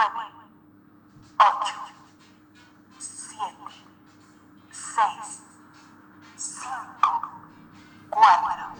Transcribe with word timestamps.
9, 0.00 0.08
8, 1.38 1.44
7, 2.98 3.52
6, 4.72 5.42
5, 8.10 8.16
4. 8.16 8.79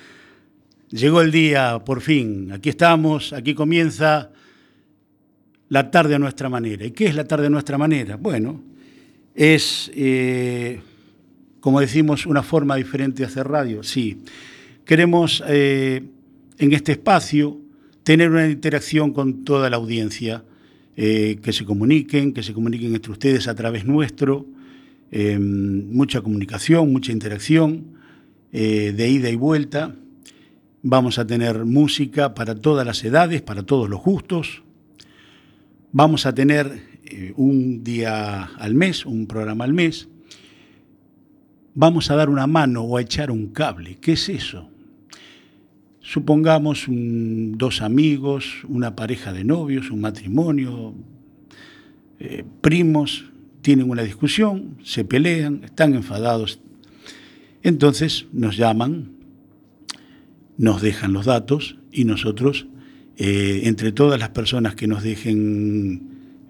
Llegó 0.91 1.21
el 1.21 1.31
día, 1.31 1.79
por 1.85 2.01
fin. 2.01 2.51
Aquí 2.51 2.67
estamos, 2.67 3.31
aquí 3.31 3.53
comienza 3.53 4.29
la 5.69 5.89
tarde 5.89 6.15
a 6.15 6.19
nuestra 6.19 6.49
manera. 6.49 6.85
¿Y 6.85 6.91
qué 6.91 7.05
es 7.05 7.15
la 7.15 7.23
tarde 7.23 7.47
a 7.47 7.49
nuestra 7.49 7.77
manera? 7.77 8.17
Bueno, 8.17 8.61
es, 9.33 9.89
eh, 9.95 10.81
como 11.61 11.79
decimos, 11.79 12.25
una 12.25 12.43
forma 12.43 12.75
diferente 12.75 13.19
de 13.19 13.27
hacer 13.27 13.47
radio. 13.47 13.83
Sí, 13.83 14.17
queremos 14.83 15.41
eh, 15.47 16.03
en 16.57 16.73
este 16.73 16.91
espacio 16.91 17.57
tener 18.03 18.29
una 18.29 18.49
interacción 18.49 19.13
con 19.13 19.45
toda 19.45 19.69
la 19.69 19.77
audiencia, 19.77 20.43
eh, 20.97 21.39
que 21.41 21.53
se 21.53 21.63
comuniquen, 21.63 22.33
que 22.33 22.43
se 22.43 22.51
comuniquen 22.51 22.93
entre 22.93 23.13
ustedes 23.13 23.47
a 23.47 23.55
través 23.55 23.85
nuestro 23.85 24.45
mucha 25.13 26.21
comunicación, 26.21 26.89
mucha 26.89 27.11
interacción, 27.11 27.83
de 28.49 29.09
ida 29.09 29.29
y 29.29 29.35
vuelta. 29.35 29.93
Vamos 30.83 31.19
a 31.19 31.27
tener 31.27 31.63
música 31.65 32.33
para 32.33 32.55
todas 32.55 32.85
las 32.87 33.03
edades, 33.03 33.43
para 33.43 33.61
todos 33.61 33.87
los 33.87 34.01
gustos. 34.01 34.63
Vamos 35.91 36.25
a 36.25 36.33
tener 36.33 36.99
eh, 37.05 37.33
un 37.37 37.83
día 37.83 38.45
al 38.57 38.73
mes, 38.73 39.05
un 39.05 39.27
programa 39.27 39.63
al 39.63 39.73
mes. 39.73 40.09
Vamos 41.75 42.09
a 42.09 42.15
dar 42.15 42.29
una 42.29 42.47
mano 42.47 42.81
o 42.81 42.97
a 42.97 43.01
echar 43.01 43.29
un 43.29 43.49
cable. 43.49 43.97
¿Qué 44.01 44.13
es 44.13 44.27
eso? 44.27 44.69
Supongamos 45.99 46.85
dos 46.87 47.83
amigos, 47.83 48.63
una 48.67 48.95
pareja 48.95 49.31
de 49.31 49.43
novios, 49.43 49.91
un 49.91 50.01
matrimonio, 50.01 50.95
eh, 52.19 52.43
primos, 52.61 53.25
tienen 53.61 53.87
una 53.87 54.01
discusión, 54.01 54.77
se 54.83 55.05
pelean, 55.05 55.63
están 55.63 55.93
enfadados. 55.93 56.59
Entonces 57.61 58.25
nos 58.33 58.57
llaman, 58.57 59.20
nos 60.61 60.83
dejan 60.83 61.11
los 61.11 61.25
datos 61.25 61.77
y 61.91 62.05
nosotros, 62.05 62.67
eh, 63.17 63.61
entre 63.63 63.91
todas 63.91 64.19
las 64.19 64.29
personas 64.29 64.75
que 64.75 64.85
nos 64.85 65.01
dejen 65.01 66.03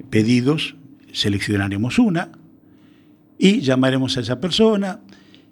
pedidos, 0.09 0.75
seleccionaremos 1.13 1.97
una 1.97 2.29
y 3.37 3.61
llamaremos 3.61 4.17
a 4.17 4.19
esa 4.19 4.41
persona, 4.41 4.99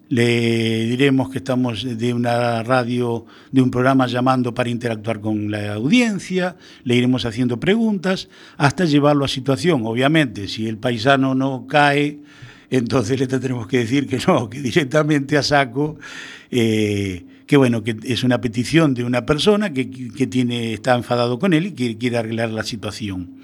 le 0.09 0.87
diremos 0.87 1.29
que 1.29 1.37
estamos 1.37 1.85
de 1.97 2.13
una 2.13 2.61
radio, 2.63 3.25
de 3.49 3.61
un 3.61 3.71
programa 3.71 4.07
llamando 4.07 4.53
para 4.53 4.69
interactuar 4.69 5.21
con 5.21 5.49
la 5.49 5.75
audiencia, 5.75 6.57
le 6.83 6.97
iremos 6.97 7.25
haciendo 7.25 7.61
preguntas 7.61 8.27
hasta 8.57 8.83
llevarlo 8.83 9.23
a 9.23 9.29
situación. 9.29 9.83
Obviamente, 9.85 10.49
si 10.49 10.67
el 10.67 10.77
paisano 10.77 11.33
no 11.33 11.65
cae, 11.65 12.19
entonces 12.69 13.17
le 13.21 13.27
tendremos 13.27 13.67
que 13.67 13.77
decir 13.79 14.05
que 14.05 14.19
no, 14.27 14.49
que 14.49 14.61
directamente 14.61 15.37
a 15.37 15.43
saco, 15.43 15.97
eh, 16.51 17.23
que 17.49 17.57
bueno, 17.57 17.83
que 17.83 17.97
es 18.03 18.23
una 18.23 18.39
petición 18.41 18.93
de 18.93 19.03
una 19.03 19.25
persona 19.25 19.73
que, 19.73 19.83
tiene, 19.83 20.71
está 20.71 20.93
enfadado 20.93 21.39
con 21.39 21.55
él 21.55 21.65
y 21.65 21.71
que 21.71 21.97
quiere 21.97 22.17
arreglar 22.17 22.51
la 22.51 22.61
situación. 22.61 23.37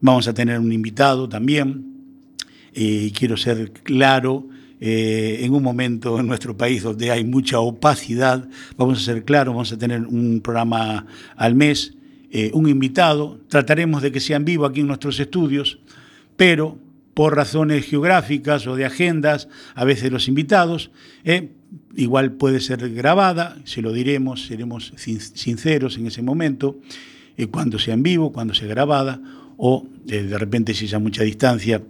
Vamos 0.00 0.28
a 0.28 0.32
tener 0.32 0.58
un 0.58 0.72
invitado 0.72 1.28
también, 1.28 2.14
eh, 2.72 3.12
quiero 3.14 3.36
ser 3.36 3.70
claro 3.82 4.48
eh, 4.80 5.40
en 5.42 5.52
un 5.52 5.62
momento 5.62 6.18
en 6.18 6.26
nuestro 6.26 6.56
país 6.56 6.82
donde 6.82 7.10
hay 7.10 7.22
mucha 7.26 7.60
opacidad, 7.60 8.48
vamos 8.78 9.02
a 9.02 9.04
ser 9.04 9.22
claros, 9.26 9.52
vamos 9.52 9.72
a 9.72 9.76
tener 9.76 10.06
un 10.06 10.40
programa 10.40 11.04
al 11.36 11.54
mes, 11.54 11.98
eh, 12.30 12.50
un 12.54 12.66
invitado, 12.66 13.42
trataremos 13.48 14.00
de 14.00 14.10
que 14.10 14.20
sean 14.20 14.46
vivos 14.46 14.70
aquí 14.70 14.80
en 14.80 14.86
nuestros 14.86 15.20
estudios, 15.20 15.80
pero 16.38 16.78
por 17.12 17.36
razones 17.36 17.84
geográficas 17.84 18.66
o 18.66 18.74
de 18.74 18.86
agendas, 18.86 19.48
a 19.74 19.84
veces 19.84 20.10
los 20.10 20.28
invitados, 20.28 20.92
eh, 21.24 21.50
igual 21.96 22.32
puede 22.32 22.60
ser 22.60 22.92
grabada, 22.94 23.56
se 23.64 23.82
lo 23.82 23.92
diremos, 23.92 24.46
seremos 24.46 24.92
sinceros 24.96 25.98
en 25.98 26.06
ese 26.06 26.22
momento, 26.22 26.78
cuando 27.50 27.78
sea 27.78 27.94
en 27.94 28.02
vivo, 28.02 28.32
cuando 28.32 28.54
sea 28.54 28.68
grabada, 28.68 29.20
o 29.58 29.86
eh, 30.08 30.22
de 30.22 30.38
repente 30.38 30.72
si 30.72 30.86
es 30.86 30.94
a 30.94 30.98
mucha 30.98 31.22
distancia, 31.22 31.82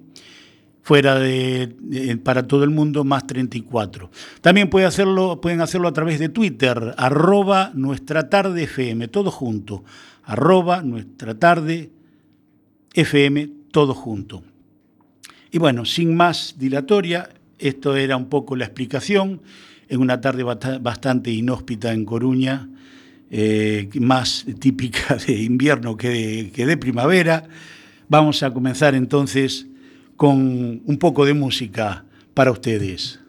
fuera 0.91 1.17
de, 1.17 2.19
para 2.21 2.45
todo 2.45 2.65
el 2.65 2.69
mundo, 2.69 3.05
más 3.05 3.25
34. 3.25 4.11
También 4.41 4.69
puede 4.69 4.85
hacerlo, 4.85 5.39
pueden 5.39 5.61
hacerlo 5.61 5.87
a 5.87 5.93
través 5.93 6.19
de 6.19 6.27
Twitter, 6.27 6.93
arroba 6.97 7.71
nuestra 7.73 8.27
tarde 8.27 8.63
FM, 8.63 9.07
todo 9.07 9.31
junto 9.31 9.85
arroba 10.25 10.81
nuestra 10.81 11.39
tarde 11.39 11.91
FM, 12.93 13.49
todo 13.71 13.93
junto. 13.93 14.43
Y 15.49 15.59
bueno, 15.59 15.85
sin 15.85 16.13
más 16.13 16.55
dilatoria, 16.59 17.29
esto 17.57 17.95
era 17.95 18.17
un 18.17 18.25
poco 18.25 18.57
la 18.57 18.65
explicación 18.65 19.41
en 19.87 20.01
una 20.01 20.19
tarde 20.19 20.43
bastante 20.43 21.31
inhóspita 21.31 21.93
en 21.93 22.03
Coruña, 22.03 22.67
eh, 23.29 23.87
más 24.01 24.45
típica 24.59 25.15
de 25.25 25.41
invierno 25.41 25.95
que 25.95 26.09
de, 26.09 26.51
que 26.51 26.65
de 26.65 26.75
primavera. 26.75 27.47
Vamos 28.09 28.43
a 28.43 28.53
comenzar 28.53 28.93
entonces 28.93 29.67
con 30.21 30.83
un 30.85 30.97
poco 30.99 31.25
de 31.25 31.33
música 31.33 32.05
para 32.35 32.51
ustedes. 32.51 33.20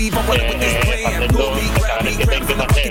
Eh, 0.00 1.28
facendo 1.28 1.86
cada 1.86 2.02
vez 2.02 2.16
que 2.16 2.26
ten 2.26 2.46
que 2.46 2.54
facer 2.54 2.90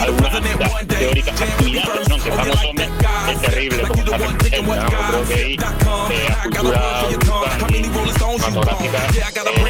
algún 0.00 0.24
das 0.56 0.86
teóricas 0.88 1.42
actividades 1.42 2.08
non 2.08 2.20
que 2.24 2.30
fan 2.32 2.48
os 2.48 2.64
homes 2.64 2.88
é 3.28 3.34
terrible 3.44 3.82
como 3.84 4.00
saben 4.08 4.32
sempre, 4.40 4.72
non? 4.72 4.88
creo 4.88 5.24
que 5.28 5.34
aí 5.36 5.52
eh, 5.52 6.32
a 6.32 6.48
cultura 6.48 6.80
urbana 7.12 7.66
e 7.68 7.84
cinematográfica 7.84 8.98
eh, 9.04 9.28
que 9.28 9.40
por, 9.44 9.68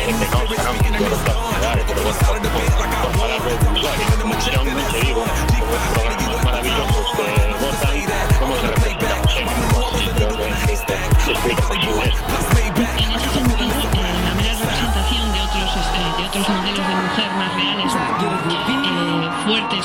non, 4.55 4.63
non 4.63 4.87
te 4.95 4.99
digo 5.03 5.23
programas 5.67 6.39
maravillosos 6.47 7.07
que 7.19 7.27
gozan 7.59 7.99
como 8.39 8.55
se 8.55 8.67
representamos 8.71 9.31
sempre 9.35 9.59
creo 10.15 10.39
que 10.39 10.47
se 11.19 11.33
explica 11.35 12.58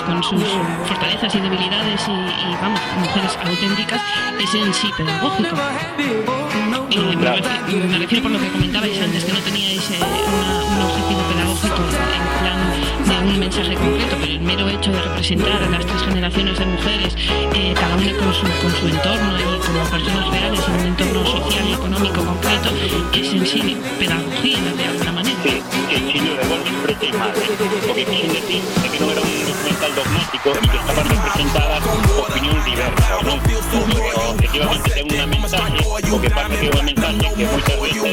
con 0.01 0.23
sus 0.23 0.43
fortalezas 0.87 1.35
y 1.35 1.39
debilidades 1.39 2.07
y, 2.07 2.11
y, 2.11 2.55
vamos, 2.61 2.79
mujeres 2.99 3.37
auténticas, 3.43 4.01
es 4.39 4.55
en 4.55 4.73
sí 4.73 4.89
pedagógico. 4.97 5.55
Eh, 6.89 7.15
me, 7.15 7.25
refiero, 7.25 7.87
me, 7.87 7.97
refiero, 7.99 8.23
por 8.23 8.31
lo 8.31 8.39
que 8.39 8.49
comentabais 8.49 9.01
antes, 9.01 9.25
que 9.25 9.33
no 9.33 9.39
teníais 9.39 9.89
eh, 9.91 9.99
una, 9.99 10.63
un 10.63 10.81
objetivo 10.81 11.21
pedagógico 11.21 11.75
en 11.75 12.39
plan 12.39 12.92
de 13.03 13.29
un 13.29 13.39
mensaje 13.39 13.73
concreto, 13.75 14.15
pero 14.19 14.31
el 14.31 14.41
mero 14.41 14.69
hecho 14.69 14.91
de 14.91 15.01
representar 15.01 15.63
a 15.63 15.69
las 15.69 15.85
tres 15.85 16.01
generaciones 16.03 16.59
de 16.59 16.65
mujeres, 16.65 17.15
eh, 17.53 17.73
cada 17.75 17.95
una 17.95 18.13
con 18.17 18.33
su, 18.33 18.41
con 18.61 18.71
su 18.79 18.87
entorno 18.87 19.39
y 19.39 19.59
como 19.65 19.83
personas 19.89 20.29
reales 20.29 20.59
en 20.67 20.73
un 20.73 20.85
entorno 20.87 21.25
social 21.25 21.67
y 21.69 21.73
económico 21.73 22.25
concreto, 22.25 22.69
es 23.13 23.33
en 23.33 23.45
sí 23.45 23.77
pedagogía 23.99 24.59
de 24.77 24.85
alguna 24.85 25.11
manera. 25.11 25.39
Sí, 25.43 25.61
en 25.91 26.09
Chile 26.09 26.37
de 26.37 26.47
Bosch 26.47 26.67
siempre 26.67 26.97
hay 27.01 27.13
más, 27.13 27.29
lo 27.35 27.93
que 27.95 28.05
quise 28.05 28.27
decir 28.27 28.61
es 28.83 28.91
que 28.91 28.99
no 28.99 29.11
era 29.11 29.21
un 29.21 29.45
documental 29.45 29.95
dogmático 29.95 30.49
y 30.61 30.67
que 30.67 30.77
estaban 30.77 31.09
representadas 31.09 31.83
opinións 32.27 32.65
diversas, 32.65 33.23
non? 33.23 33.39
Porque 33.73 33.97
efectivamente 34.37 34.89
ten 34.93 35.05
unha 35.09 35.27
mensaje, 35.27 35.81
o 35.83 36.19
que 36.21 36.29
pasa 36.29 36.55
que 36.55 36.69
unha 36.69 36.85
mensaje 36.85 37.25
que 37.33 37.45
moitas 37.47 37.77
veces, 37.81 38.05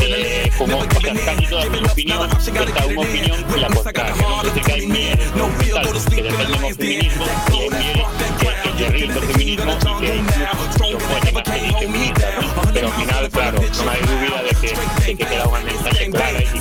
eh, 0.00 0.50
como, 0.56 0.78
o 0.78 1.00
sea, 1.00 1.14
casi 1.14 1.44
todas 1.50 1.66
as 1.66 1.92
opinións, 1.92 2.30
está 2.48 2.82
unha 2.86 3.02
opinión 3.02 3.38
que 3.44 3.58
la 3.60 3.68
contraria? 3.68 4.29
Dice 4.40 4.60
que 4.60 4.72
que 4.72 6.32
feminismo 6.72 7.26
que, 7.50 9.06
que 9.06 9.20
feminismo 9.20 9.72
que 10.00 10.22
¿no? 12.40 12.72
Pero 12.72 12.86
ao 12.86 12.92
final, 12.94 13.28
claro, 13.30 13.58
non 13.60 13.86
hai 13.90 14.00
dúbida 14.06 14.38
de 14.46 14.52
que, 14.62 14.70
de 14.72 15.12
que 15.18 15.24
queda 15.26 15.44
unha 15.50 15.62
mensaje 15.66 16.06
clara 16.08 16.38
e 16.38 16.46
que 16.46 16.58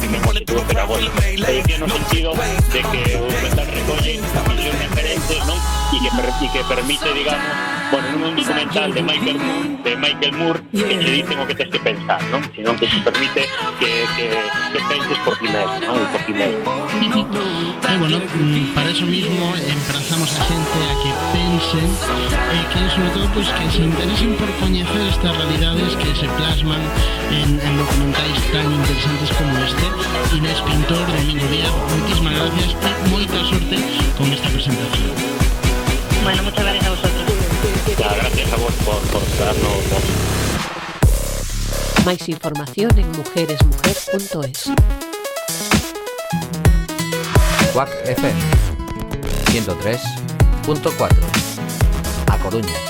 pedagógico. 0.67 1.15
Pero 1.21 1.77
no 1.79 1.87
sentido 1.87 2.33
de 2.35 2.81
que 2.91 3.03
que, 6.09 6.45
y 6.45 6.49
que 6.49 6.63
permite, 6.63 7.13
digamos, 7.13 7.41
bueno, 7.91 8.27
un 8.27 8.35
documental 8.35 8.93
de 8.93 9.01
Michael 9.01 9.39
Moore, 9.39 9.69
de 9.83 9.95
Michael 9.95 10.31
Moore 10.33 10.61
que 10.71 10.83
te 10.83 11.11
dicen 11.11 11.39
o 11.39 11.47
que 11.47 11.55
tens 11.55 11.71
que 11.71 11.79
pensar, 11.79 12.21
non? 12.31 12.41
Sino 12.55 12.75
que 12.75 12.87
te 12.87 12.99
permite 13.03 13.45
que, 13.79 13.91
que, 14.15 14.27
que 14.73 14.79
penses 14.87 15.17
por 15.25 15.37
ti 15.37 15.47
mesmo, 15.47 15.79
non? 15.83 15.99
Por 16.11 16.21
ti 16.25 16.33
mesmo. 16.33 16.88
E 16.99 17.97
bueno, 17.97 18.19
para 18.75 18.89
eso 18.89 19.05
mismo 19.05 19.55
emplazamos 19.55 20.35
a 20.35 20.43
xente 20.43 20.79
a 20.83 20.93
que 20.99 21.11
pensen 21.31 21.87
e 22.51 22.59
que 22.75 22.81
sobre 22.91 23.09
todo 23.15 23.25
pues, 23.31 23.47
que 23.55 23.71
se 23.71 23.87
interesen 23.87 24.35
por 24.35 24.51
coñecer 24.59 25.07
estas 25.07 25.31
realidades 25.31 25.95
que 25.95 26.11
se 26.11 26.27
plasman 26.35 26.83
en, 27.31 27.55
en 27.55 27.73
documentais 27.79 28.43
tan 28.51 28.67
interesantes 28.67 29.31
como 29.31 29.55
este 29.63 29.87
Inés 30.35 30.59
Pintor, 30.59 31.07
Domingo 31.07 31.47
Díaz, 31.47 31.71
muchísimas 32.03 32.35
gracias 32.35 32.75
e 32.75 32.91
moita 33.07 33.39
sorte 33.47 33.77
con 34.19 34.27
esta 34.35 34.49
presentación. 34.51 35.15
Bueno, 36.27 36.43
muchas 36.43 36.63
gracias 36.67 36.83
a 36.83 36.91
vosotros. 36.99 37.25
Ya, 37.95 38.09
gracias 38.11 38.47
a 38.51 38.57
vos 38.59 38.75
por, 38.83 38.99
por 39.07 39.23
darnos. 39.39 39.87
Máis 42.03 42.27
información 42.27 42.91
en 42.99 43.07
mujeresmujer.es 43.15 45.08
Quack 47.79 47.91
FM 48.09 48.35
103.4 49.53 51.15
A 52.27 52.37
Coruña. 52.39 52.89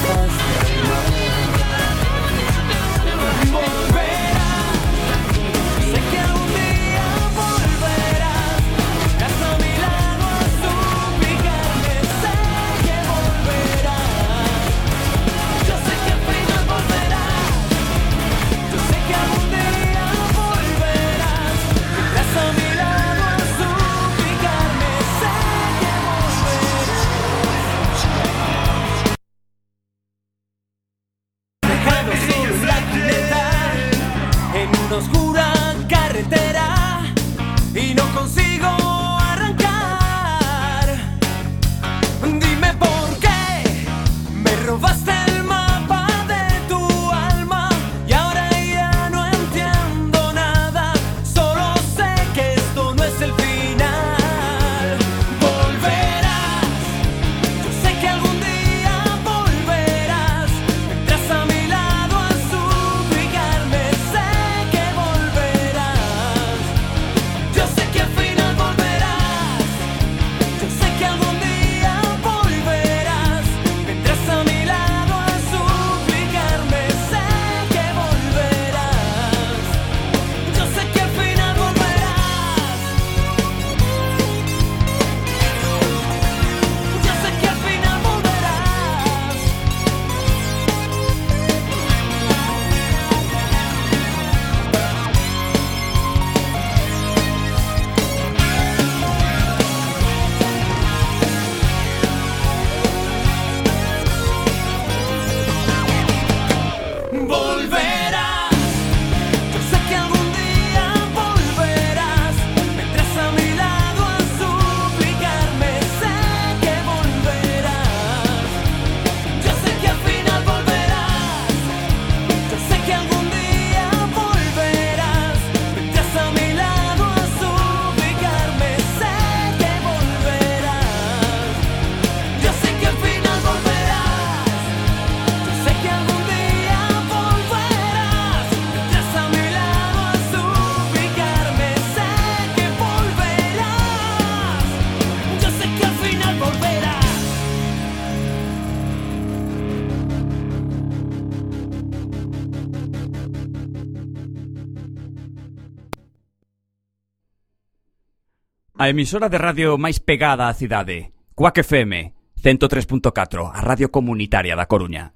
A 158.81 158.89
emisora 158.89 159.29
de 159.29 159.37
radio 159.37 159.77
máis 159.77 160.01
pegada 160.01 160.49
á 160.49 160.57
cidade. 160.57 161.13
Cuac 161.37 161.61
FM 161.61 162.17
103.4, 162.41 163.13
a 163.53 163.61
radio 163.61 163.93
comunitaria 163.93 164.57
da 164.57 164.65
Coruña. 164.65 165.13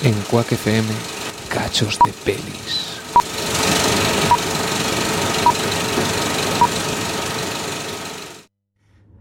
En 0.00 0.16
Quack 0.32 0.56
FM, 0.56 0.88
cachos 1.52 2.00
de 2.00 2.12
pelis. 2.24 2.96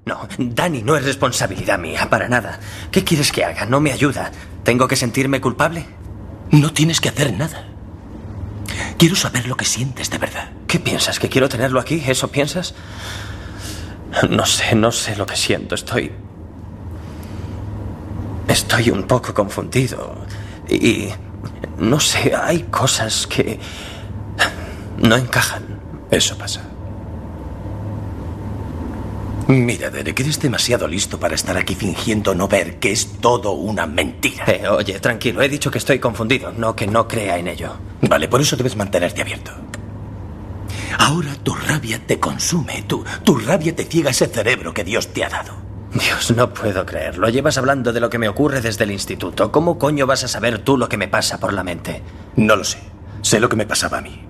No, 0.08 0.24
Dani 0.40 0.80
no 0.80 0.96
es 0.96 1.04
responsabilidad 1.04 1.76
mía, 1.76 2.08
para 2.08 2.32
nada. 2.32 2.56
¿Qué 2.88 3.04
quieres 3.04 3.36
que 3.36 3.44
haga? 3.44 3.68
No 3.68 3.84
me 3.84 3.92
ayuda. 3.92 4.32
¿Tengo 4.64 4.88
que 4.88 4.96
sentirme 4.96 5.44
culpable? 5.44 5.84
No 6.56 6.72
tienes 6.72 7.04
que 7.04 7.10
hacer 7.10 7.36
nada. 7.36 7.68
Quiero 8.98 9.18
saber 9.18 9.46
lo 9.46 9.58
que 9.58 9.66
sientes 9.66 10.10
de 10.10 10.20
verdad. 10.20 10.54
¿Qué 10.68 10.80
piensas? 10.80 11.20
¿Que 11.20 11.28
quiero 11.28 11.50
tenerlo 11.50 11.82
aquí? 11.82 12.02
¿Eso 12.08 12.32
piensas? 12.32 12.76
No 14.30 14.46
sé, 14.46 14.76
no 14.76 14.92
sé 14.92 15.16
lo 15.16 15.26
que 15.26 15.36
siento. 15.36 15.76
Estoy... 15.76 16.12
Estoy 18.48 18.90
un 18.90 19.04
poco 19.04 19.34
confundido. 19.34 20.16
Y... 20.70 21.10
No 21.78 22.00
sé, 22.00 22.34
hay 22.36 22.64
cosas 22.64 23.26
que... 23.28 23.60
No 24.98 25.16
encajan. 25.16 25.80
Eso 26.12 26.38
pasa. 26.38 26.62
Mira, 29.48 29.90
Derek, 29.90 30.20
eres 30.20 30.40
demasiado 30.40 30.88
listo 30.88 31.20
para 31.20 31.36
estar 31.36 31.58
aquí 31.58 31.76
fingiendo 31.76 32.34
no 32.36 32.48
ver 32.48 32.80
que 32.80 32.92
es 32.92 33.20
todo 33.20 33.52
una 33.52 33.86
mentira. 33.86 34.46
Eh, 34.48 34.68
oye, 34.68 35.00
tranquilo, 35.00 35.42
he 35.42 35.50
dicho 35.50 35.70
que 35.72 35.80
estoy 35.80 36.00
confundido, 36.00 36.54
no 36.54 36.76
que 36.76 36.88
no 36.88 37.08
crea 37.08 37.38
en 37.38 37.48
ello. 37.48 37.74
Vale, 38.02 38.28
por 38.30 38.40
eso 38.40 38.56
debes 38.56 38.76
mantenerte 38.76 39.22
abierto. 39.22 39.52
Ahora 40.98 41.36
tu 41.36 41.54
rabia 41.54 42.00
te 42.06 42.20
consume, 42.20 42.84
tu, 42.84 43.04
tu 43.24 43.38
rabia 43.38 43.76
te 43.76 43.86
ciega 43.86 44.12
ese 44.12 44.28
cerebro 44.28 44.74
que 44.74 44.84
Dios 44.84 45.08
te 45.14 45.24
ha 45.24 45.30
dado. 45.30 45.54
Dios, 45.94 46.32
no 46.36 46.54
puedo 46.54 46.86
creerlo. 46.86 47.28
Llevas 47.30 47.58
hablando 47.58 47.92
de 47.92 48.00
lo 48.00 48.10
que 48.10 48.18
me 48.18 48.30
ocurre 48.30 48.62
desde 48.62 48.86
el 48.86 48.92
instituto. 48.92 49.52
¿Cómo 49.52 49.78
coño 49.78 50.08
vas 50.08 50.24
a 50.24 50.28
saber 50.28 50.60
tú 50.60 50.78
lo 50.78 50.88
que 50.88 50.98
me 50.98 51.08
pasa 51.08 51.40
por 51.40 51.54
la 51.54 51.64
mente? 51.64 52.02
No 52.38 52.56
lo 52.56 52.64
sé. 52.64 52.80
Sé 53.22 53.40
lo 53.40 53.50
que 53.50 53.58
me 53.58 53.66
pasaba 53.66 53.98
a 53.98 54.02
mí. 54.02 54.26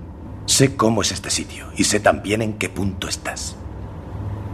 Sé 0.47 0.75
cómo 0.75 1.01
es 1.01 1.12
este 1.12 1.30
sitio 1.30 1.67
y 1.77 1.84
sé 1.84 1.99
también 1.99 2.41
en 2.41 2.54
qué 2.54 2.69
punto 2.69 3.08
estás. 3.08 3.56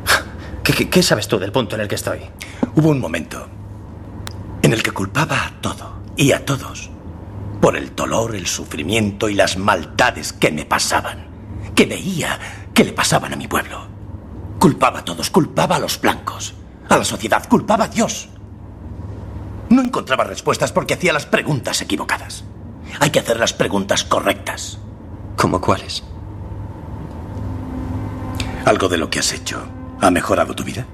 ¿Qué, 0.64 0.74
qué, 0.74 0.90
qué 0.90 1.02
sabes 1.02 1.28
tú 1.28 1.40
del 1.40 1.54
punto 1.54 1.76
en 1.76 1.82
el 1.82 1.88
que 1.88 1.96
estoy? 1.96 2.20
Hubo 2.76 2.90
un 2.90 3.00
momento 3.00 3.48
en 4.62 4.74
el 4.74 4.84
que 4.84 4.92
culpaba 4.92 5.46
a 5.46 5.62
todo 5.62 6.02
y 6.18 6.34
a 6.34 6.44
todos 6.44 6.90
por 7.62 7.76
el 7.76 7.96
dolor, 7.96 8.36
el 8.36 8.48
sufrimiento 8.48 9.30
y 9.30 9.34
las 9.34 9.58
maldades 9.58 10.34
que 10.34 10.52
me 10.52 10.66
pasaban, 10.66 11.27
que 11.78 11.86
veía 11.86 12.40
que 12.74 12.84
le 12.84 12.92
pasaban 12.92 13.34
a 13.34 13.36
mi 13.36 13.48
pueblo. 13.48 13.86
Culpaba 14.60 15.00
a 15.00 15.06
todos, 15.06 15.30
culpaba 15.30 15.76
a 15.76 15.80
los 15.80 16.02
blancos, 16.02 16.56
a 16.90 16.98
la 16.98 17.06
sociedad, 17.06 17.48
culpaba 17.48 17.86
a 17.86 17.88
Dios. 17.88 18.30
No 19.70 19.84
encontraba 19.84 20.24
respuestas 20.24 20.72
porque 20.72 20.96
hacía 20.96 21.14
las 21.14 21.28
preguntas 21.28 21.80
equivocadas. 21.84 22.44
Hay 23.00 23.12
que 23.12 23.20
hacer 23.20 23.40
las 23.40 23.54
preguntas 23.54 24.04
correctas. 24.04 24.80
¿Cómo 25.36 25.62
cuáles? 25.62 26.04
¿Algo 28.66 28.90
de 28.90 28.98
lo 28.98 29.12
que 29.12 29.20
has 29.20 29.32
hecho 29.34 29.64
ha 30.02 30.10
mejorado 30.10 30.56
tu 30.56 30.64
vida? 30.64 30.88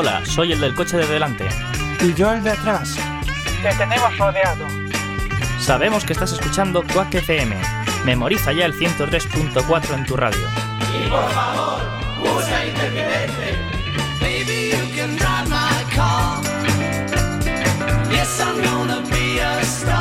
Hola, 0.00 0.24
soy 0.24 0.52
el 0.52 0.60
del 0.60 0.76
coche 0.76 0.96
de 0.96 1.08
delante. 1.08 1.48
Y 2.00 2.14
yo 2.14 2.32
el 2.32 2.40
de 2.44 2.52
atrás. 2.52 2.96
Te 3.60 3.74
tenemos 3.74 4.16
rodeado. 4.16 4.64
Sabemos 5.58 6.04
que 6.04 6.12
estás 6.12 6.30
escuchando 6.30 6.84
Quack 6.94 7.16
FM. 7.16 7.56
Memoriza 8.04 8.52
ya 8.52 8.66
el 8.66 8.74
103.4 8.74 9.94
en 9.94 10.06
tu 10.06 10.16
radio. 10.16 10.46
Y 10.94 11.10
por 11.10 11.28
favor, 11.32 11.80
usa 12.22 12.66
intermitente. 12.66 13.58
Baby, 14.20 14.70
you 14.70 14.96
can 14.96 15.16
drive 15.16 15.48
my 15.48 15.82
car. 15.96 16.44
Yes, 18.08 18.40
I'm 18.40 18.62
gonna 18.62 19.00
be 19.10 19.40
a 19.40 19.60
star. 19.62 19.97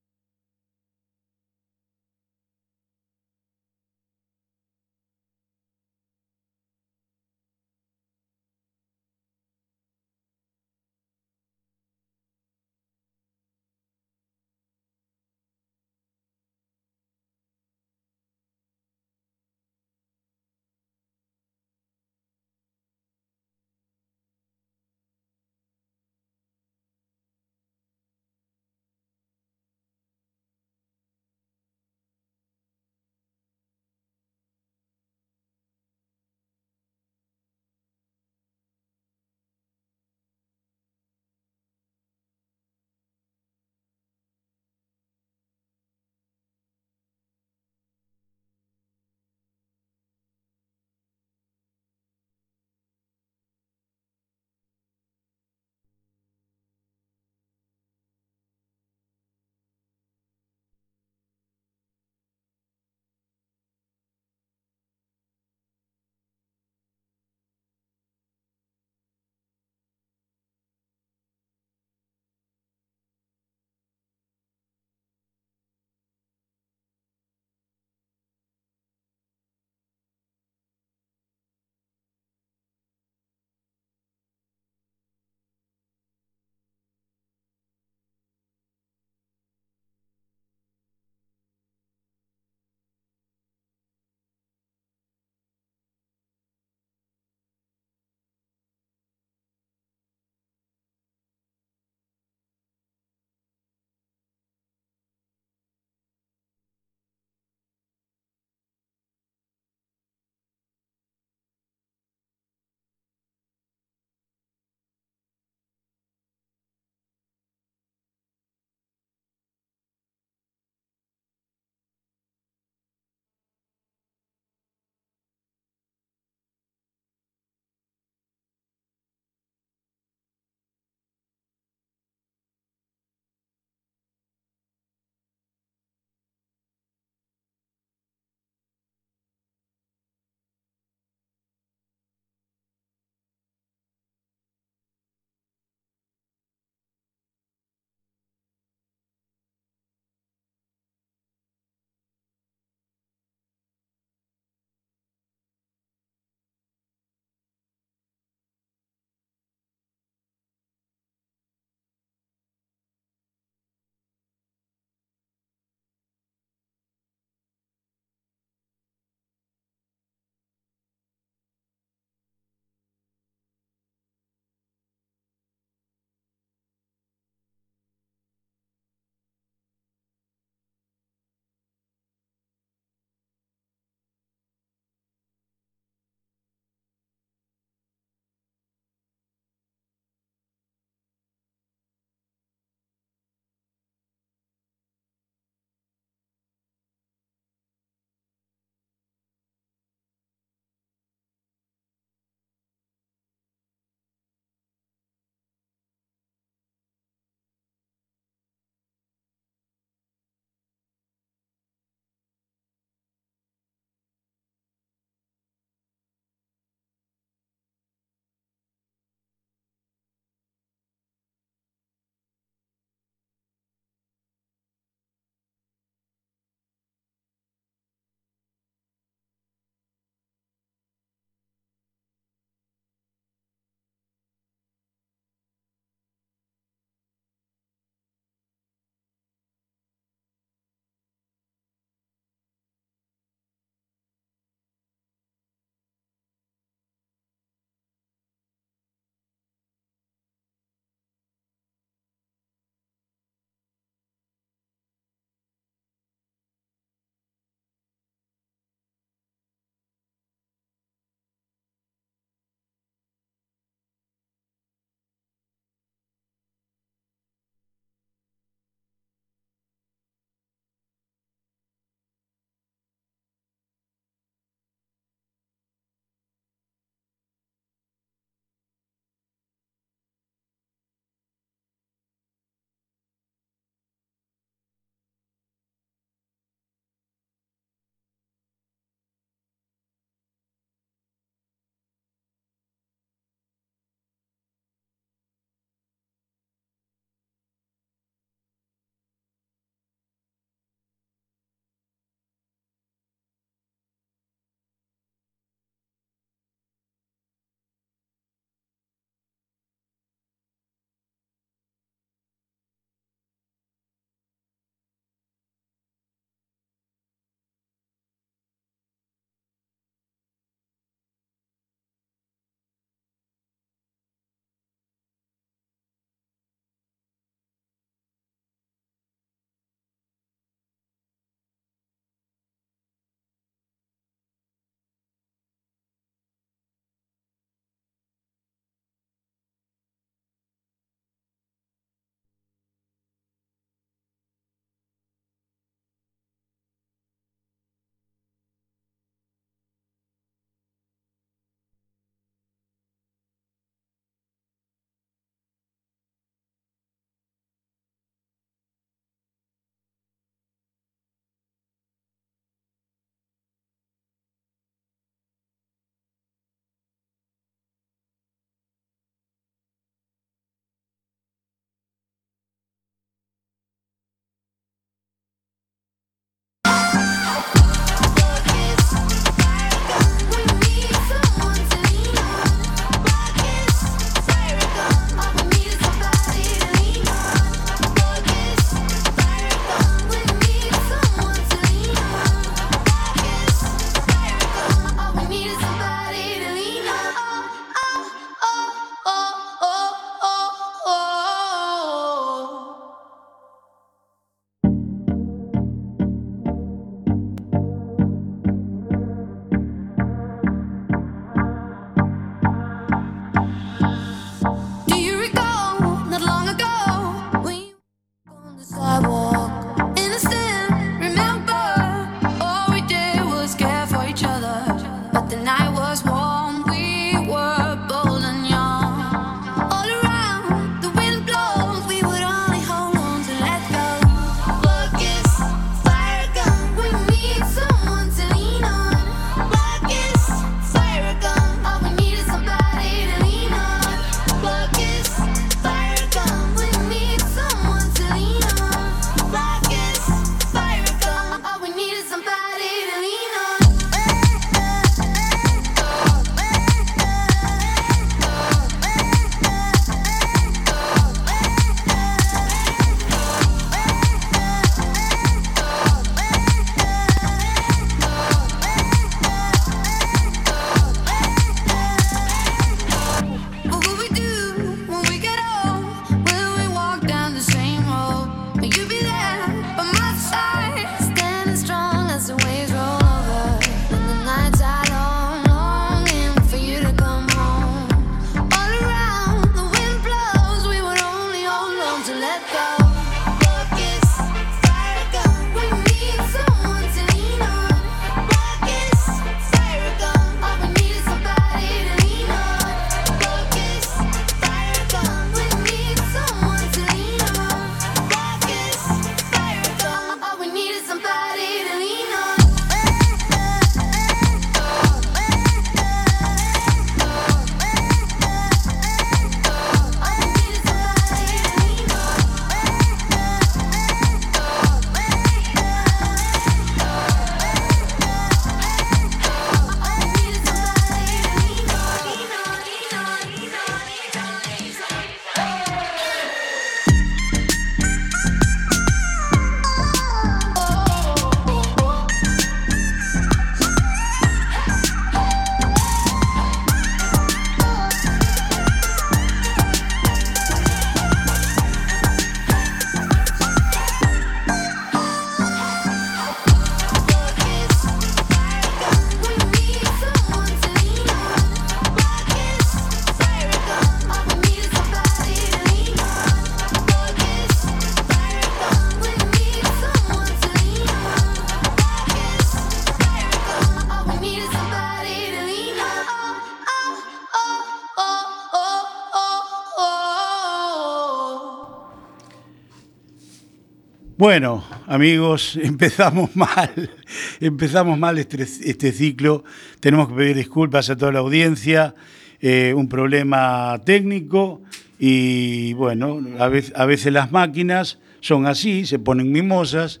Bueno, 584.26 584.64
amigos, 584.88 585.56
empezamos 585.62 586.34
mal, 586.34 586.90
empezamos 587.38 587.96
mal 587.96 588.18
este, 588.18 588.42
este, 588.42 588.90
ciclo. 588.90 589.44
Tenemos 589.78 590.08
que 590.08 590.16
pedir 590.16 590.34
disculpas 590.34 590.90
a 590.90 590.96
toda 590.96 591.12
la 591.12 591.20
audiencia, 591.20 591.94
eh, 592.40 592.74
un 592.74 592.88
problema 592.88 593.80
técnico 593.84 594.62
y 594.98 595.74
bueno, 595.74 596.20
a 596.40 596.48
veces, 596.48 597.12
las 597.12 597.30
máquinas 597.30 598.00
son 598.18 598.46
así, 598.46 598.84
se 598.84 598.98
ponen 598.98 599.30
mimosas, 599.30 600.00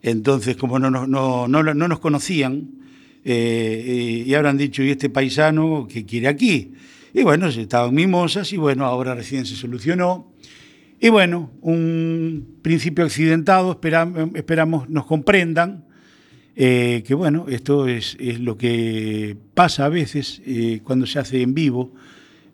entonces 0.00 0.56
como 0.56 0.78
no 0.78 0.88
nos 1.06 1.98
conocían 1.98 2.70
eh, 3.26 4.24
y 4.24 4.32
habrán 4.32 4.56
dicho, 4.56 4.82
¿y 4.82 4.90
este 4.92 5.10
paisano 5.10 5.86
que 5.86 6.06
quiere 6.06 6.28
aquí? 6.28 6.72
Y 7.12 7.24
bueno, 7.24 7.48
estaban 7.48 7.94
mimosas 7.94 8.54
y 8.54 8.56
bueno, 8.56 8.86
ahora 8.86 9.14
recién 9.14 9.44
se 9.44 9.54
solucionó. 9.54 10.32
Y 10.98 11.10
bueno, 11.10 11.50
un 11.60 12.56
principio 12.62 13.04
accidentado, 13.04 13.78
esperamos, 14.34 14.88
nos 14.88 15.06
comprendan 15.06 15.84
eh, 16.58 17.04
que 17.06 17.14
bueno, 17.14 17.44
esto 17.50 17.86
es, 17.86 18.16
lo 18.40 18.56
que 18.56 19.36
pasa 19.52 19.84
a 19.84 19.90
veces 19.90 20.40
eh, 20.46 20.80
cuando 20.82 21.04
se 21.04 21.18
hace 21.18 21.42
en 21.42 21.52
vivo, 21.52 21.92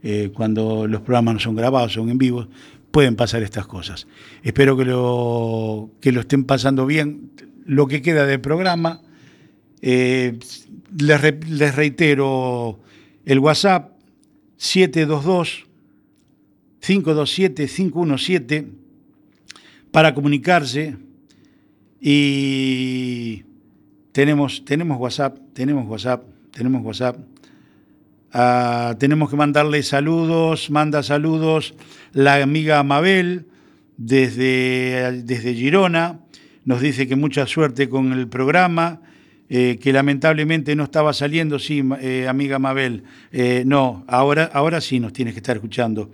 eh, 0.03 0.33
cuando 0.35 0.89
los 0.89 1.03
programas 1.03 1.35
no 1.35 1.41
son 1.41 1.55
grabados, 1.55 1.93
son 1.93 2.11
en 2.11 2.19
vivo, 2.19 2.49
pueden 2.91 3.15
pasar 3.15 3.45
estas 3.45 3.69
cosas. 3.69 4.09
Espero 4.43 4.77
que 4.77 4.85
lo, 4.87 5.91
que 6.01 6.11
lo 6.11 6.23
estén 6.23 6.43
pasando 6.45 6.85
bien. 6.85 7.31
Lo 7.65 7.87
que 7.87 8.03
queda 8.03 8.27
del 8.27 8.41
programa, 8.41 9.03
les 9.81 10.27
reitero 11.77 12.81
el 13.25 13.39
WhatsApp 13.39 13.93
722 14.57 15.67
527-517 16.83 18.67
para 19.91 20.15
comunicarse 20.15 20.97
y 22.01 23.45
tenemos, 24.13 24.65
tenemos 24.65 24.99
WhatsApp, 24.99 25.39
tenemos 25.55 25.87
WhatsApp, 25.89 26.25
tenemos 26.51 26.85
WhatsApp. 26.85 27.17
Ah, 28.35 28.97
tenemos 28.99 29.29
que 29.31 29.37
mandarle 29.37 29.83
saludos, 29.83 30.71
manda 30.71 31.03
saludos 31.03 31.75
la 32.13 32.43
amiga 32.43 32.83
Mabel 32.83 33.47
desde, 33.99 35.23
desde 35.23 35.55
Girona, 35.55 36.21
nos 36.65 36.81
dice 36.81 37.07
que 37.07 37.15
mucha 37.15 37.47
suerte 37.47 37.89
con 37.89 38.13
el 38.13 38.29
programa, 38.29 39.03
eh, 39.51 39.79
que 39.81 39.93
lamentablemente 39.93 40.75
no 40.75 40.85
estaba 40.85 41.13
saliendo, 41.13 41.59
sí, 41.59 41.83
eh, 42.01 42.27
amiga 42.29 42.59
Mabel, 42.59 43.05
eh, 43.33 43.65
no, 43.67 44.05
ahora, 44.09 44.51
ahora 44.53 44.81
sí 44.81 44.99
nos 44.99 45.13
tienes 45.13 45.35
que 45.35 45.41
estar 45.41 45.57
escuchando. 45.57 46.11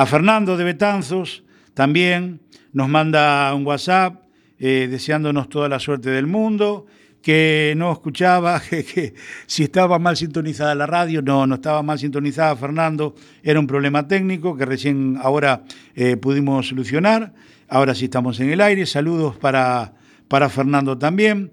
A 0.00 0.06
Fernando 0.06 0.56
de 0.56 0.64
Betanzos 0.64 1.44
también 1.74 2.40
nos 2.72 2.88
manda 2.88 3.52
un 3.54 3.66
WhatsApp 3.66 4.22
eh, 4.58 4.88
deseándonos 4.90 5.50
toda 5.50 5.68
la 5.68 5.78
suerte 5.78 6.08
del 6.08 6.26
mundo, 6.26 6.86
que 7.20 7.74
no 7.76 7.92
escuchaba, 7.92 8.62
que, 8.70 9.12
si 9.44 9.64
estaba 9.64 9.98
mal 9.98 10.16
sintonizada 10.16 10.74
la 10.74 10.86
radio, 10.86 11.20
no, 11.20 11.46
no 11.46 11.56
estaba 11.56 11.82
mal 11.82 11.98
sintonizada 11.98 12.56
Fernando, 12.56 13.14
era 13.42 13.60
un 13.60 13.66
problema 13.66 14.08
técnico 14.08 14.56
que 14.56 14.64
recién 14.64 15.18
ahora 15.20 15.64
eh, 15.94 16.16
pudimos 16.16 16.68
solucionar, 16.68 17.34
ahora 17.68 17.94
sí 17.94 18.06
estamos 18.06 18.40
en 18.40 18.48
el 18.48 18.62
aire, 18.62 18.86
saludos 18.86 19.36
para, 19.36 19.92
para 20.28 20.48
Fernando 20.48 20.96
también. 20.96 21.52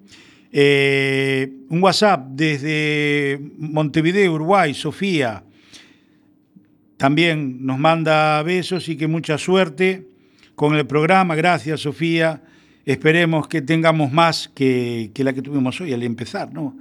Eh, 0.53 1.51
un 1.67 1.83
WhatsApp 1.83 2.27
desde 2.29 3.41
Montevideo, 3.57 4.31
Uruguay, 4.31 4.73
Sofía, 4.73 5.43
también 6.97 7.65
nos 7.65 7.77
manda 7.77 8.41
besos 8.43 8.89
y 8.89 8.97
que 8.97 9.07
mucha 9.07 9.37
suerte 9.37 10.07
con 10.55 10.75
el 10.75 10.87
programa. 10.87 11.35
Gracias, 11.35 11.81
Sofía. 11.81 12.41
Esperemos 12.85 13.47
que 13.47 13.61
tengamos 13.61 14.11
más 14.11 14.49
que, 14.53 15.11
la 15.15 15.33
que 15.33 15.41
tuvimos 15.41 15.79
hoy 15.79 15.93
al 15.93 16.03
empezar. 16.03 16.51
¿no? 16.51 16.75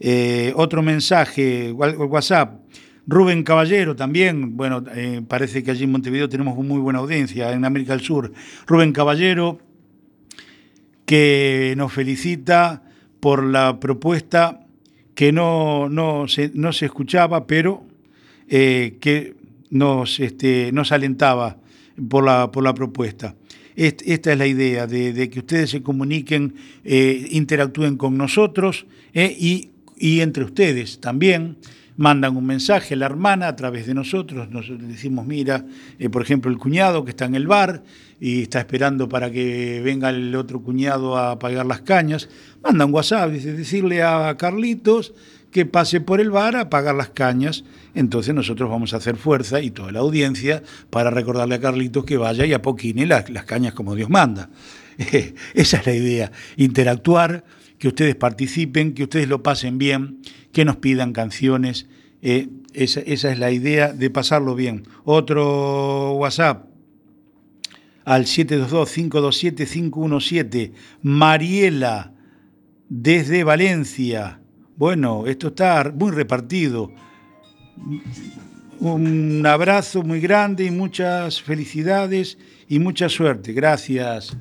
Eh, 0.00 0.52
otro 0.56 0.82
mensaje, 0.82 1.70
WhatsApp. 1.72 2.60
Rubén 3.06 3.42
Caballero 3.42 3.96
también, 3.96 4.56
bueno, 4.56 4.84
eh, 4.94 5.22
parece 5.26 5.64
que 5.64 5.72
allí 5.72 5.84
en 5.84 5.90
Montevideo 5.90 6.28
tenemos 6.28 6.56
muy 6.56 6.78
buena 6.78 7.00
audiencia, 7.00 7.52
en 7.52 7.64
América 7.64 7.92
del 7.92 8.02
Sur. 8.02 8.32
Rubén 8.66 8.92
Caballero, 8.92 9.58
que 11.04 11.74
nos 11.76 11.92
felicita 11.92 12.84
por 13.18 13.42
la 13.44 13.80
propuesta 13.80 14.66
que 15.16 15.32
no, 15.32 15.88
no, 15.88 16.28
se, 16.28 16.52
no 16.54 16.72
se 16.72 16.86
escuchaba, 16.86 17.46
pero 17.48 17.84
eh, 18.48 18.98
que 19.00 19.34
nos, 19.72 20.20
este, 20.20 20.70
nos 20.70 20.92
alentaba 20.92 21.56
por 22.08 22.24
la, 22.24 22.52
por 22.52 22.62
la 22.62 22.74
propuesta. 22.74 23.34
esta 23.74 24.32
es 24.32 24.38
la 24.38 24.46
idea, 24.46 24.86
de, 24.86 25.30
que 25.30 25.40
ustedes 25.40 25.70
se 25.70 25.82
comuniquen, 25.82 26.54
eh, 26.84 27.26
interactúen 27.30 27.96
con 27.96 28.16
nosotros 28.16 28.86
eh, 29.14 29.34
y, 29.36 29.70
y, 29.96 30.20
entre 30.20 30.44
ustedes 30.44 31.00
también. 31.00 31.56
Mandan 31.94 32.36
un 32.38 32.46
mensaje 32.46 32.96
la 32.96 33.04
hermana 33.04 33.48
a 33.48 33.56
través 33.56 33.86
de 33.86 33.92
nosotros, 33.92 34.48
nos 34.50 34.66
decimos, 34.88 35.26
mira, 35.26 35.66
eh, 35.98 36.08
por 36.08 36.22
ejemplo, 36.22 36.50
el 36.50 36.56
cuñado 36.56 37.04
que 37.04 37.10
está 37.10 37.26
en 37.26 37.34
el 37.34 37.46
bar 37.46 37.82
y 38.18 38.42
está 38.42 38.60
esperando 38.60 39.10
para 39.10 39.30
que 39.30 39.82
venga 39.84 40.08
el 40.08 40.34
otro 40.34 40.62
cuñado 40.62 41.18
a 41.18 41.38
pagar 41.38 41.66
las 41.66 41.82
cañas, 41.82 42.30
manda 42.62 42.86
un 42.86 42.94
WhatsApp, 42.94 43.30
dice, 43.30 43.52
decirle 43.52 44.02
a 44.02 44.34
Carlitos 44.38 45.12
que 45.52 45.64
pase 45.66 46.00
por 46.00 46.20
el 46.20 46.30
bar 46.30 46.56
a 46.56 46.70
pagar 46.70 46.96
las 46.96 47.10
cañas. 47.10 47.62
Entonces 47.94 48.34
nosotros 48.34 48.68
vamos 48.68 48.94
a 48.94 48.96
hacer 48.96 49.14
fuerza 49.16 49.60
y 49.60 49.70
toda 49.70 49.92
la 49.92 50.00
audiencia 50.00 50.64
para 50.90 51.10
recordarle 51.10 51.54
a 51.54 51.60
Carlitos 51.60 52.04
que 52.04 52.16
vaya 52.16 52.44
y 52.46 52.54
apoquine 52.54 53.06
las, 53.06 53.30
las 53.30 53.44
cañas 53.44 53.74
como 53.74 53.94
Dios 53.94 54.10
manda. 54.10 54.50
esa 55.54 55.76
es 55.76 55.86
la 55.86 55.94
idea, 55.94 56.32
interactuar, 56.56 57.44
que 57.78 57.86
ustedes 57.88 58.16
participen, 58.16 58.94
que 58.94 59.04
ustedes 59.04 59.28
lo 59.28 59.42
pasen 59.42 59.78
bien, 59.78 60.20
que 60.52 60.64
nos 60.64 60.76
pidan 60.76 61.12
canciones. 61.12 61.86
Eh, 62.22 62.48
esa, 62.72 63.00
esa 63.00 63.30
es 63.30 63.38
la 63.38 63.50
idea 63.50 63.92
de 63.92 64.08
pasarlo 64.08 64.54
bien. 64.54 64.84
Otro 65.04 66.14
WhatsApp 66.14 66.64
al 68.04 68.24
722-527-517. 68.24 70.72
Mariela, 71.02 72.14
desde 72.88 73.44
Valencia. 73.44 74.41
Bueno, 74.76 75.26
esto 75.26 75.48
está 75.48 75.92
muy 75.94 76.10
repartido. 76.12 76.92
Un 78.80 79.44
abrazo 79.46 80.02
muy 80.02 80.20
grande 80.20 80.64
y 80.64 80.70
muchas 80.70 81.40
felicidades 81.40 82.38
y 82.68 82.78
mucha 82.78 83.08
suerte. 83.08 83.52
Gracias. 83.52 84.36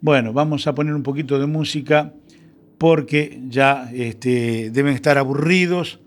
Bueno, 0.00 0.32
vamos 0.32 0.66
a 0.66 0.74
poner 0.74 0.94
un 0.94 1.02
poquito 1.02 1.38
de 1.38 1.46
música 1.46 2.14
porque 2.78 3.40
ya 3.48 3.90
este, 3.92 4.70
deben 4.70 4.94
estar 4.94 5.18
aburridos, 5.18 6.00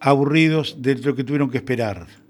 aburridos 0.00 0.80
de 0.80 0.94
lo 0.96 1.14
que 1.14 1.24
tuvieron 1.24 1.50
que 1.50 1.58
esperar. 1.58 2.21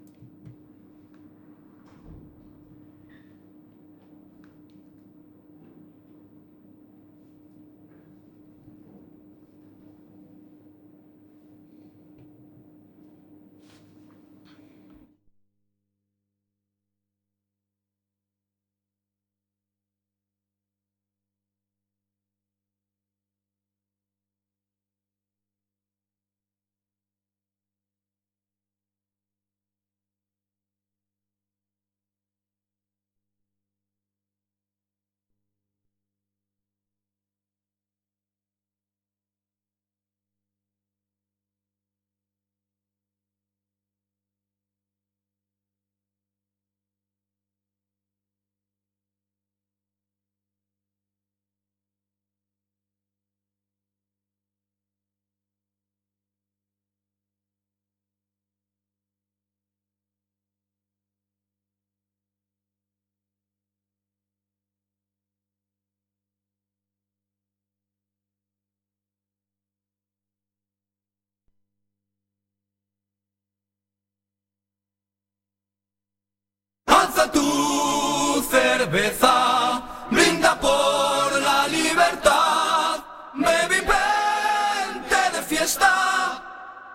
cerveza, 78.83 79.81
brinda 80.11 80.59
por 80.59 81.41
la 81.41 81.69
libertad, 81.69 82.99
baby, 83.35 83.77
vente 83.77 85.37
de 85.37 85.43
fiesta, 85.43 86.43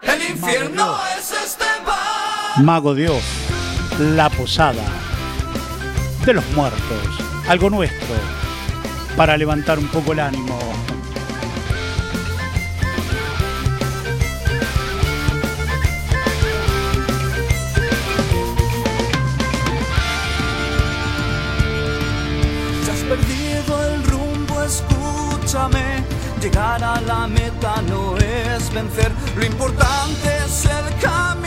el 0.01 0.21
infierno 0.31 0.85
Mago 0.85 0.99
es 1.17 1.31
este 1.31 1.65
bar. 1.85 2.61
Mago 2.63 2.93
Dios, 2.93 3.23
la 3.99 4.29
posada 4.29 4.83
de 6.25 6.33
los 6.33 6.45
muertos, 6.51 6.81
algo 7.47 7.69
nuestro, 7.69 8.15
para 9.15 9.37
levantar 9.37 9.79
un 9.79 9.87
poco 9.87 10.11
el 10.11 10.19
ánimo. 10.19 10.59
Escúchame. 25.47 26.03
Llegar 26.41 26.83
a 26.83 26.99
la 27.01 27.27
meta 27.27 27.81
no 27.83 28.17
es 28.17 28.73
vencer. 28.73 29.11
Lo 29.35 29.45
importante 29.45 30.37
es 30.45 30.65
el 30.65 30.99
camino 31.01 31.46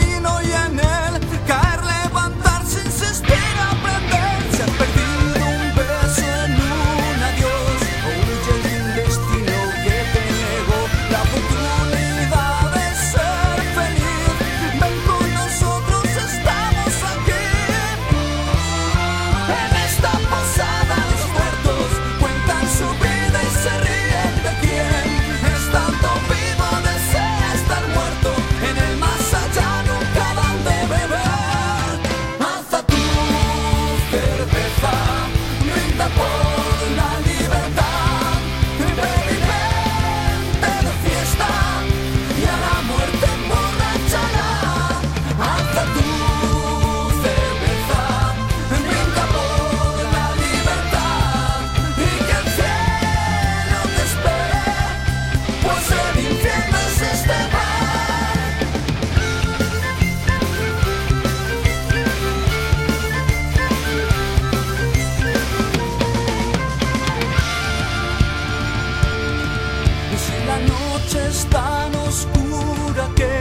noche 70.71 71.19
es 71.29 71.45
tan 71.45 71.93
oscura 71.95 73.09
que 73.15 73.31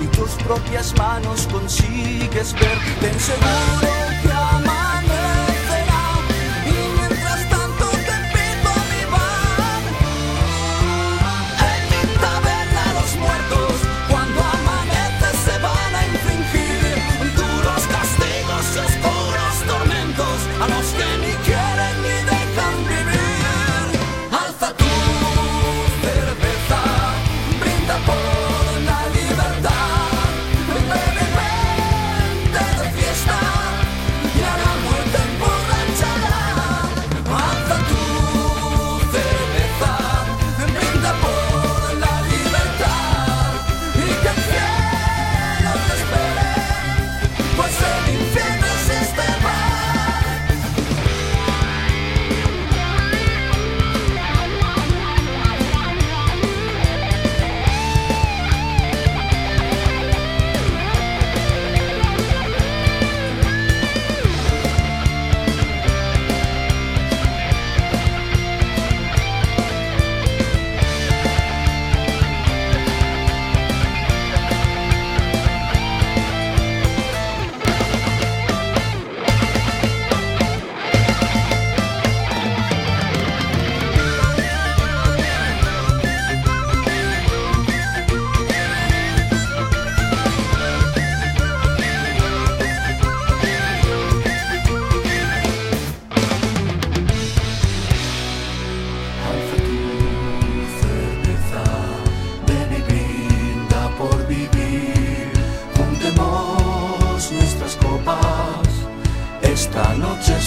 ni 0.00 0.06
tus 0.08 0.30
propias 0.44 0.94
manos 0.96 1.46
consigues 1.50 2.52
ver, 2.54 2.78
ten 3.00 3.18
seguro 3.20 3.88
que 4.22 4.35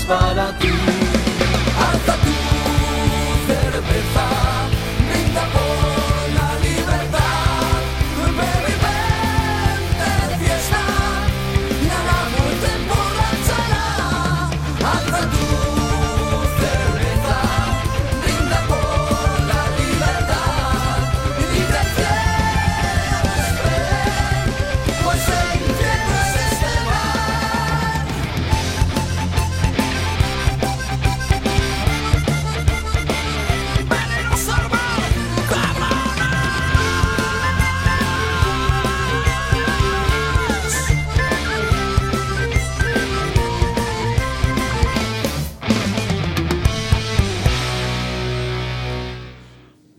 para 0.09 0.51
ti. 0.57 0.98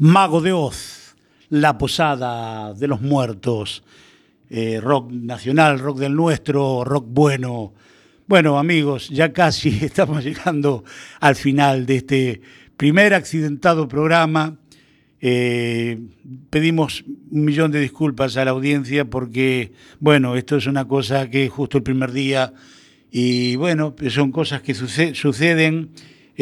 Mago 0.01 0.41
de 0.41 0.53
Oz, 0.53 1.15
La 1.51 1.77
Posada 1.77 2.73
de 2.73 2.89
los 2.89 3.03
Muertos, 3.03 3.83
eh, 4.49 4.81
rock 4.81 5.13
nacional, 5.13 5.79
rock 5.79 5.99
del 5.99 6.15
nuestro, 6.15 6.85
rock 6.85 7.05
bueno. 7.09 7.75
Bueno, 8.27 8.59
amigos, 8.59 9.11
ya 9.11 9.33
casi 9.33 9.69
estamos 9.85 10.25
llegando 10.25 10.85
al 11.21 11.37
final 11.37 11.85
de 11.85 11.97
este 11.97 12.41
primer 12.79 13.13
accidentado 13.13 13.89
programa. 13.89 14.57
Eh, 15.21 16.01
pedimos 16.49 17.05
un 17.31 17.45
millón 17.45 17.71
de 17.71 17.81
disculpas 17.81 18.39
a 18.39 18.45
la 18.47 18.53
audiencia 18.53 19.05
porque, 19.05 19.73
bueno, 19.99 20.35
esto 20.35 20.57
es 20.57 20.67
una 20.67 20.89
cosa 20.89 21.29
que 21.29 21.51
justo 21.51 21.77
el 21.77 21.83
primer 21.83 22.13
día 22.13 22.55
y, 23.11 23.55
bueno, 23.57 23.95
son 24.09 24.33
cosas 24.33 24.63
que 24.63 24.73
suce- 24.73 25.15
suceden 25.15 25.91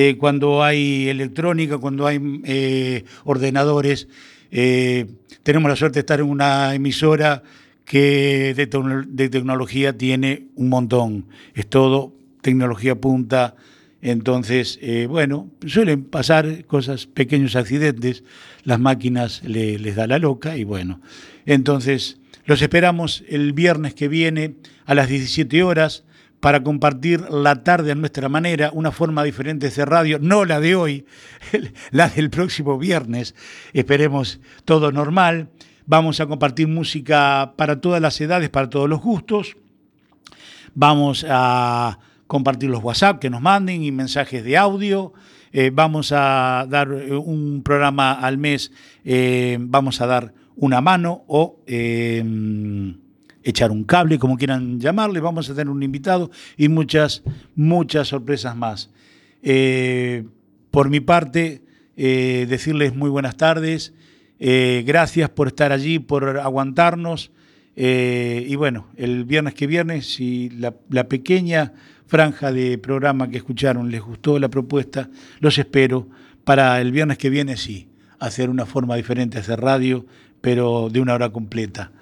eh, 0.01 0.17
cuando 0.17 0.63
hay 0.63 1.09
electrónica, 1.09 1.77
cuando 1.79 2.07
hay 2.07 2.21
eh, 2.45 3.03
ordenadores. 3.25 4.07
Eh, 4.53 5.07
tenemos 5.43 5.69
la 5.69 5.75
suerte 5.75 5.95
de 5.95 6.01
estar 6.01 6.21
en 6.21 6.27
una 6.27 6.73
emisora 6.73 7.43
que 7.85 8.55
de, 8.55 8.71
tecno- 8.71 9.05
de 9.09 9.29
tecnología 9.29 9.99
tiene 9.99 10.45
un 10.55 10.69
montón. 10.69 11.27
Es 11.55 11.67
todo 11.67 12.15
tecnología 12.43 12.95
punta. 12.95 13.57
Entonces, 14.01 14.79
bueno, 15.09 15.51
suelen 15.67 16.05
pasar 16.05 16.65
cosas, 16.67 17.07
pequeños 17.07 17.57
accidentes, 17.57 18.23
las 18.63 18.79
máquinas 18.79 19.43
le- 19.43 19.81
les 19.81 19.97
da 19.97 20.07
la 20.07 20.21
loca 20.21 20.57
y 20.57 20.63
bueno. 20.63 21.01
Entonces, 21.45 22.19
los 22.45 22.63
esperamos 22.63 23.25
el 23.29 23.53
viernes 23.53 23.95
que 23.95 24.07
viene 24.07 24.55
a 24.87 24.95
las 24.95 25.09
17 25.09 25.65
horas 25.65 26.05
para 26.41 26.63
compartir 26.63 27.29
la 27.31 27.63
tarde 27.65 27.93
a 27.93 27.95
nuestra 27.95 28.29
manera, 28.29 28.71
una 28.73 28.93
forma 28.93 29.25
diferente 29.25 29.71
de 29.71 29.85
radio, 29.85 30.19
no 30.21 30.45
la 30.45 30.61
de 30.61 30.75
hoy, 30.75 31.07
la 31.91 32.09
del 32.09 32.31
próximo 32.31 32.79
viernes. 32.79 33.35
Esperemos 33.73 34.41
todo 34.65 34.93
normal. 34.93 35.49
Vamos 35.87 36.21
a 36.21 36.27
compartir 36.27 36.69
música 36.69 37.55
para 37.57 37.81
todas 37.81 38.01
las 38.01 38.21
edades, 38.21 38.51
para 38.51 38.69
todos 38.69 38.89
los 38.89 39.01
gustos. 39.01 39.57
Vamos 40.75 41.27
a 41.29 41.99
compartir 42.27 42.71
los 42.71 42.85
WhatsApp 42.85 43.19
que 43.19 43.31
nos 43.31 43.41
manden 43.41 43.83
y 43.83 43.91
mensajes 43.91 44.45
de 44.45 44.57
audio. 44.57 45.13
Eh, 45.53 45.71
vamos 45.73 46.13
a 46.13 46.67
dar 46.69 46.93
eh, 46.93 47.17
un 47.17 47.63
programa 47.65 48.13
al 48.13 48.39
mes, 48.39 48.71
eh, 49.05 49.57
vamos 49.61 50.01
a 50.01 50.07
dar 50.07 50.35
una 50.57 50.81
mano 50.81 51.25
o 51.27 51.61
echar 53.43 53.71
un 53.71 53.85
cable, 53.85 54.19
como 54.19 54.37
quieran 54.37 54.81
llamarle. 54.81 55.21
Vamos 55.21 55.49
a 55.51 55.55
tener 55.55 55.71
un 55.71 55.83
invitado 55.83 56.31
y 56.57 56.69
muchas, 56.69 57.23
muchas 57.55 58.09
sorpresas 58.09 58.57
más. 58.57 58.91
Eh, 59.43 60.25
por 60.71 60.91
mi 60.91 61.01
parte, 61.01 61.63
eh, 61.97 62.47
decirles 62.49 62.95
muy 62.95 63.11
buenas 63.11 63.37
tardes. 63.37 63.93
Eh, 64.39 64.85
gracias 64.87 65.31
por 65.31 65.49
estar 65.49 65.73
allí, 65.73 65.99
por 65.99 66.39
aguantarnos. 66.39 67.33
Eh, 67.75 68.45
y 68.49 68.57
bueno, 68.57 68.89
el 68.97 69.25
viernes 69.25 69.55
que 69.55 69.67
viene, 69.67 70.03
si 70.03 70.51
la, 70.51 70.75
la 70.91 71.09
pequeña 71.09 71.73
franja 72.07 72.53
de 72.53 72.79
programa 72.79 73.29
que 73.29 73.37
escucharon 73.37 73.91
les 73.91 74.01
gustó 74.01 74.39
la 74.39 74.49
propuesta, 74.49 75.11
los 75.41 75.59
espero 75.59 76.09
para 76.45 76.81
el 76.81 76.93
viernes 76.93 77.19
que 77.19 77.31
viene, 77.31 77.57
sí, 77.57 77.89
hacer 78.19 78.51
una 78.51 78.67
forma 78.67 78.97
diferente 78.97 79.39
hacer 79.39 79.61
radio, 79.61 80.07
pero 80.41 80.89
de 80.91 81.01
una 81.01 81.15
hora 81.15 81.31
completa. 81.31 81.93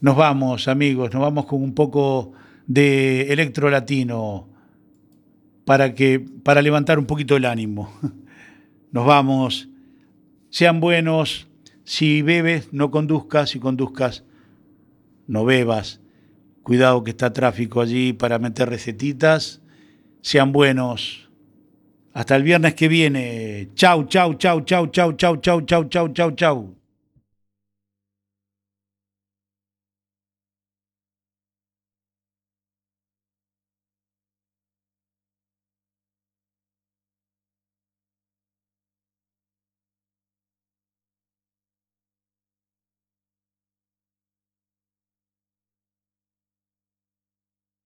Nos 0.00 0.16
vamos, 0.16 0.66
amigos, 0.66 1.12
nos 1.12 1.20
vamos 1.20 1.44
con 1.44 1.62
un 1.62 1.74
poco 1.74 2.32
de 2.66 3.32
electro 3.32 3.68
latino 3.68 4.48
para, 5.66 5.94
que, 5.94 6.20
para 6.20 6.62
levantar 6.62 6.98
un 6.98 7.06
poquito 7.06 7.36
el 7.36 7.44
ánimo. 7.44 7.92
Nos 8.92 9.06
vamos. 9.06 9.68
Sean 10.48 10.80
buenos. 10.80 11.48
Si 11.84 12.22
bebes, 12.22 12.72
no 12.72 12.90
conduzcas. 12.90 13.50
Si 13.50 13.60
conduzcas, 13.60 14.24
no 15.26 15.44
bebas. 15.44 16.00
Cuidado 16.62 17.04
que 17.04 17.10
está 17.10 17.32
tráfico 17.32 17.80
allí 17.80 18.12
para 18.12 18.38
meter 18.38 18.68
recetitas. 18.68 19.60
Sean 20.22 20.50
buenos. 20.50 21.30
Hasta 22.12 22.36
el 22.36 22.42
viernes 22.42 22.74
que 22.74 22.88
viene. 22.88 23.68
Chau, 23.74 24.04
chau, 24.04 24.34
chau, 24.34 24.62
chau, 24.62 24.86
chau, 24.88 25.12
chau, 25.16 25.36
chau, 25.36 25.60
chau, 25.62 25.88
chau, 25.88 26.08
chau, 26.08 26.30
chau. 26.32 26.79